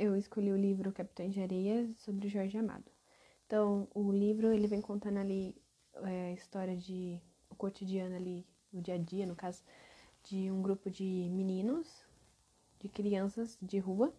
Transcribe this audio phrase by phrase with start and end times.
[0.00, 2.90] eu escolhi o livro Capitães de Areia sobre Jorge Amado.
[3.46, 5.54] Então, o livro ele vem contando ali
[6.04, 7.20] é, a história de
[7.50, 9.62] o cotidiano ali, o dia a dia, no caso,
[10.24, 11.86] de um grupo de meninos,
[12.78, 14.10] de crianças de rua,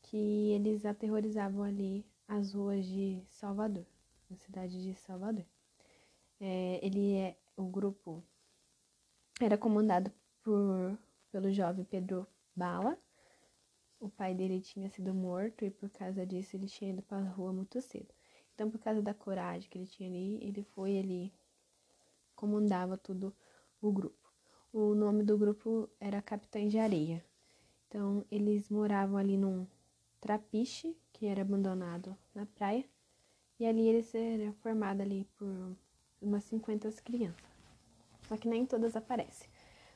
[0.00, 3.84] que eles aterrorizavam ali as ruas de Salvador,
[4.30, 5.44] na cidade de Salvador.
[6.40, 8.24] É, ele é o grupo
[9.38, 10.10] era comandado
[10.42, 10.96] por
[11.30, 12.26] pelo jovem Pedro
[12.56, 12.98] Bala.
[14.00, 17.30] O pai dele tinha sido morto e por causa disso ele tinha ido para a
[17.30, 18.14] rua muito cedo.
[18.54, 21.32] Então, por causa da coragem que ele tinha ali, ele foi ali
[22.38, 23.34] comandava tudo
[23.82, 24.32] o grupo.
[24.72, 27.24] O nome do grupo era Capitães de Areia.
[27.88, 29.66] Então, eles moravam ali num
[30.20, 32.84] trapiche que era abandonado na praia.
[33.58, 35.76] E ali eles eram formados ali por
[36.22, 37.42] umas 50 crianças.
[38.28, 39.48] Só que nem todas aparecem.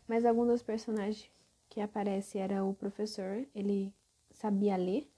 [0.08, 1.30] Mas alguns dos personagens
[1.72, 3.94] que aparece era o professor, ele
[4.30, 5.10] sabia ler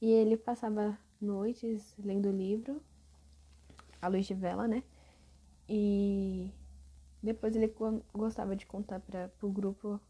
[0.00, 2.82] e ele passava noites lendo livro,
[4.00, 4.82] a luz de vela, né?
[5.68, 6.50] E
[7.22, 7.70] depois ele
[8.14, 10.00] gostava de contar para o grupo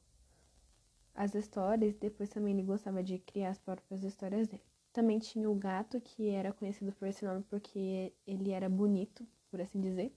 [1.12, 4.62] as histórias, depois também ele gostava de criar as próprias histórias dele.
[4.92, 9.60] Também tinha o gato, que era conhecido por esse nome porque ele era bonito, por
[9.60, 10.14] assim dizer.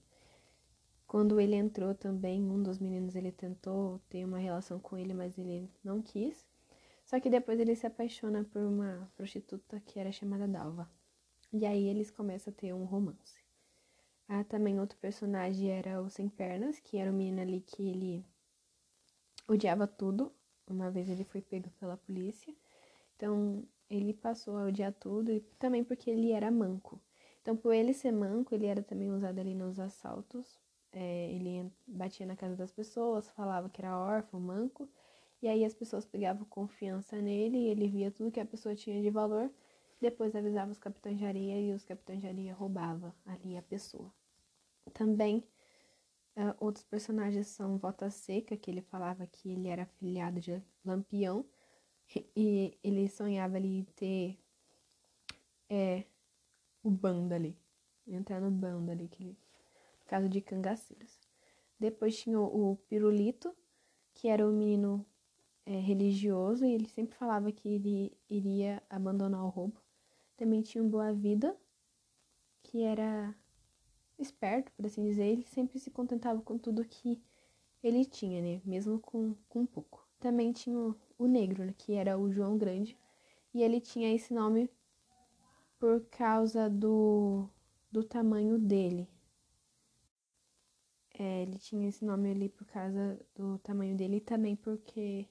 [1.14, 5.38] Quando ele entrou também, um dos meninos ele tentou ter uma relação com ele, mas
[5.38, 6.44] ele não quis.
[7.04, 10.90] Só que depois ele se apaixona por uma prostituta que era chamada Dalva.
[11.52, 13.40] E aí eles começam a ter um romance.
[14.28, 18.26] Ah, também outro personagem era o Sem Pernas, que era o menino ali que ele
[19.46, 20.32] odiava tudo.
[20.66, 22.52] Uma vez ele foi pego pela polícia.
[23.14, 27.00] Então ele passou a odiar tudo, e também porque ele era manco.
[27.40, 30.63] Então, por ele ser manco, ele era também usado ali nos assaltos
[30.94, 34.88] é, ele batia na casa das pessoas, falava que era órfão, manco,
[35.42, 39.02] e aí as pessoas pegavam confiança nele, e ele via tudo que a pessoa tinha
[39.02, 39.50] de valor,
[40.00, 44.12] depois avisava os capitães de areia e os capitães de areia roubavam ali a pessoa.
[44.92, 45.44] Também
[46.36, 51.44] uh, outros personagens são Volta Seca, que ele falava que ele era afiliado de Lampião,
[52.36, 54.38] e ele sonhava ali ter
[55.68, 56.04] é,
[56.82, 57.56] o bando ali,
[58.06, 59.38] entrar no bando ali, que ele
[60.04, 61.18] caso de cangaceiros.
[61.78, 63.54] Depois tinha o, Pirulito,
[64.12, 65.04] que era um menino
[65.66, 69.80] é, religioso, e ele sempre falava que ele iria abandonar o roubo.
[70.36, 71.56] Também tinha o Boa Vida,
[72.62, 73.34] que era
[74.18, 77.22] esperto, por assim dizer, ele sempre se contentava com tudo que
[77.82, 78.62] ele tinha, né?
[78.64, 80.08] Mesmo com, com pouco.
[80.18, 81.74] Também tinha o, o negro, né?
[81.76, 82.96] que era o João Grande,
[83.52, 84.70] e ele tinha esse nome
[85.78, 87.48] por causa do,
[87.92, 89.08] do tamanho dele.
[91.16, 95.28] É, ele tinha esse nome ali por causa do tamanho dele e também porque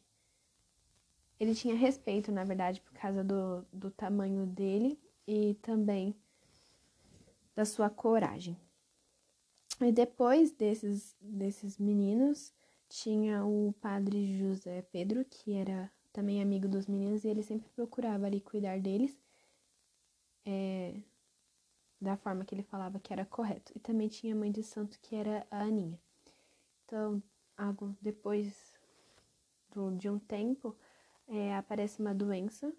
[1.39, 6.15] ele tinha respeito, na verdade, por causa do, do tamanho dele e também
[7.53, 8.57] da sua coragem.
[9.81, 12.53] E depois desses, desses meninos,
[12.87, 18.25] tinha o padre José Pedro, que era também amigo dos meninos, e ele sempre procurava
[18.27, 19.19] ali cuidar deles.
[20.45, 20.93] É,
[22.03, 23.71] da forma que ele falava que era correto.
[23.75, 25.99] E também tinha a mãe de santo, que era a Aninha.
[26.85, 27.23] Então,
[27.57, 28.73] algo depois
[29.71, 30.75] do, de um tempo,
[31.27, 32.71] é, aparece uma doença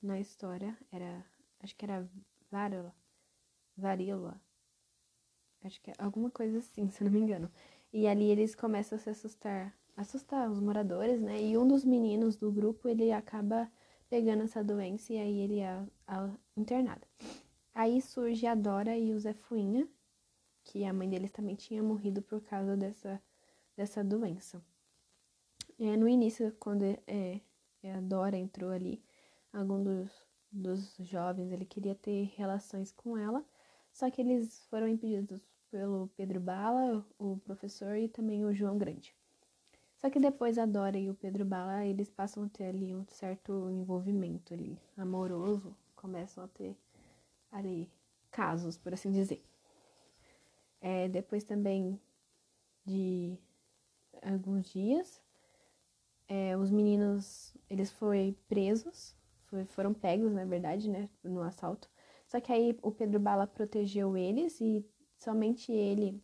[0.00, 0.78] na história.
[0.92, 1.24] Era,
[1.60, 2.08] acho que era
[2.50, 2.94] varíola.
[3.76, 4.40] Varíola.
[5.64, 7.50] Acho que é alguma coisa assim, se não me engano.
[7.92, 11.42] E ali eles começam a se assustar, assustar os moradores, né?
[11.42, 13.70] E um dos meninos do grupo, ele acaba
[14.08, 15.84] pegando essa doença e aí ele é
[16.56, 17.06] internado.
[17.78, 19.88] Aí surge a Dora e o Zé Fuinha,
[20.64, 23.22] que a mãe deles também tinha morrido por causa dessa,
[23.76, 24.60] dessa doença.
[25.78, 27.40] É, no início, quando é,
[27.80, 29.00] é, a Dora entrou ali,
[29.52, 30.10] algum dos,
[30.50, 33.44] dos jovens ele queria ter relações com ela,
[33.92, 35.40] só que eles foram impedidos
[35.70, 39.14] pelo Pedro Bala, o professor e também o João Grande.
[39.98, 43.06] Só que depois a Dora e o Pedro Bala, eles passam a ter ali um
[43.06, 46.76] certo envolvimento ali, amoroso, começam a ter
[47.50, 47.90] ali
[48.30, 49.44] casos, por assim dizer.
[50.80, 52.00] É, depois também
[52.84, 53.36] de
[54.22, 55.20] alguns dias,
[56.28, 59.16] é, os meninos eles foram presos,
[59.46, 61.88] foi, foram pegos, na verdade, né, no assalto.
[62.26, 64.84] Só que aí o Pedro Bala protegeu eles e
[65.16, 66.22] somente ele,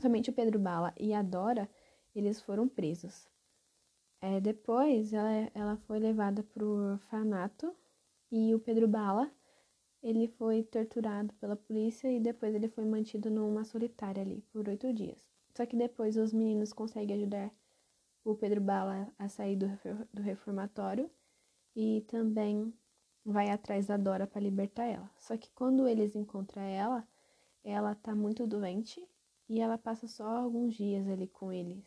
[0.00, 1.68] somente o Pedro Bala e a Dora,
[2.14, 3.28] eles foram presos.
[4.20, 7.74] É, depois ela, ela foi levada para o orfanato
[8.30, 9.30] e o Pedro Bala
[10.02, 14.92] ele foi torturado pela polícia e depois ele foi mantido numa solitária ali por oito
[14.92, 15.28] dias.
[15.54, 17.52] Só que depois os meninos conseguem ajudar
[18.24, 19.66] o Pedro Bala a sair do,
[20.20, 21.10] reformatório
[21.74, 22.72] e também
[23.24, 25.10] vai atrás da Dora para libertar ela.
[25.18, 27.06] Só que quando eles encontram ela,
[27.64, 29.06] ela tá muito doente
[29.48, 31.84] e ela passa só alguns dias ali com eles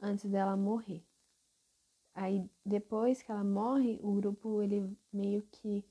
[0.00, 1.02] antes dela morrer.
[2.14, 5.84] Aí depois que ela morre, o grupo ele meio que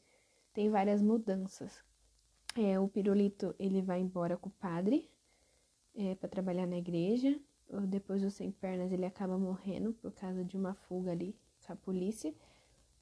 [0.54, 1.84] tem várias mudanças.
[2.58, 5.10] É, o pirulito ele vai embora com o padre
[5.96, 7.40] é, para trabalhar na igreja.
[7.88, 11.36] Depois o sem pernas ele acaba morrendo por causa de uma fuga ali
[11.66, 12.34] com a polícia.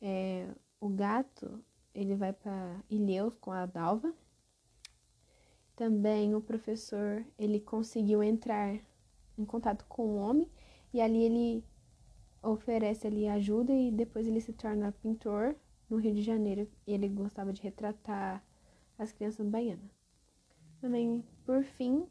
[0.01, 0.49] É,
[0.79, 1.63] o gato
[1.93, 4.13] ele vai para Ilhéus com a Dalva.
[5.75, 8.77] Também o professor ele conseguiu entrar
[9.37, 10.49] em contato com o homem
[10.93, 11.63] e ali ele
[12.41, 15.55] oferece ali ajuda e depois ele se torna pintor
[15.89, 16.67] no Rio de Janeiro.
[16.85, 18.43] E ele gostava de retratar
[18.97, 19.91] as crianças baianas.
[20.79, 22.07] Também, por fim,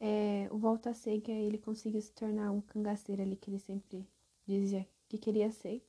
[0.00, 4.06] é, o Volta Seca ele conseguiu se tornar um cangaceiro ali que ele sempre
[4.46, 5.84] dizia que queria ser.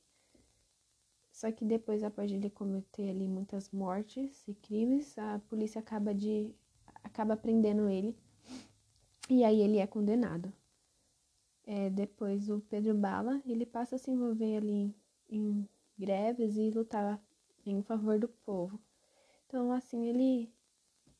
[1.32, 6.54] Só que depois, após ele cometer ali muitas mortes e crimes, a polícia acaba de
[7.02, 8.14] acaba prendendo ele
[9.28, 10.52] e aí ele é condenado.
[11.64, 14.94] É, depois o Pedro Bala ele passa a se envolver ali
[15.28, 15.68] em
[16.00, 17.22] greves e lutar
[17.66, 18.80] em favor do povo.
[19.46, 20.52] Então assim ele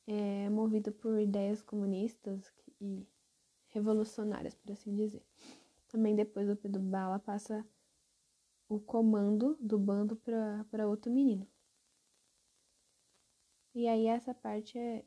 [0.07, 2.51] é movido por ideias comunistas
[2.81, 3.07] e
[3.69, 5.23] revolucionárias, por assim dizer.
[5.89, 7.65] Também depois o Pedro Bala passa
[8.69, 11.47] o comando do bando para outro menino.
[13.75, 15.05] E aí essa parte é,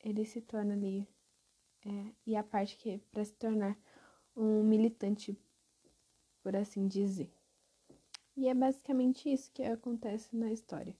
[0.00, 1.06] ele se torna ali
[1.84, 3.76] é, e a parte que para se tornar
[4.36, 5.38] um militante,
[6.42, 7.30] por assim dizer.
[8.40, 10.96] E é basicamente isso que acontece na história.